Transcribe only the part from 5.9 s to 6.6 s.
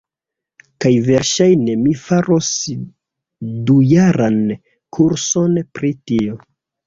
tio.